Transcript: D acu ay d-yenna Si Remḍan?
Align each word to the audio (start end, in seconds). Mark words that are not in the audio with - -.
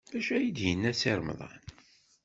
D 0.11 0.13
acu 0.17 0.31
ay 0.35 0.47
d-yenna 0.49 0.91
Si 0.99 1.11
Remḍan? 1.17 1.61